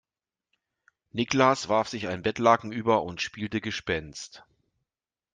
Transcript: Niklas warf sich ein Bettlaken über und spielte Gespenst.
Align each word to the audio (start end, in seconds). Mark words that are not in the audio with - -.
Niklas 1.11 1.69
warf 1.69 1.87
sich 1.87 2.07
ein 2.07 2.23
Bettlaken 2.23 2.71
über 2.71 3.03
und 3.03 3.21
spielte 3.21 3.61
Gespenst. 3.61 4.43